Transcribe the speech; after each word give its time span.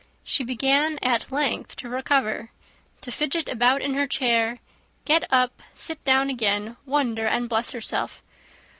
She 0.23 0.43
began 0.43 0.97
at 1.03 1.31
length 1.31 1.75
to 1.75 1.87
recover, 1.87 2.49
to 3.01 3.11
fidget 3.11 3.47
about 3.47 3.83
in 3.83 3.93
her 3.93 4.07
chair, 4.07 4.57
get 5.05 5.25
up, 5.31 5.61
sit 5.75 6.03
down 6.03 6.27
again, 6.27 6.75
wonder, 6.87 7.27
and 7.27 7.47
bless 7.47 7.71
herself. 7.71 8.23